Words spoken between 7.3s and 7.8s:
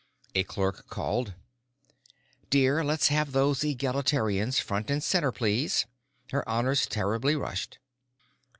rushed."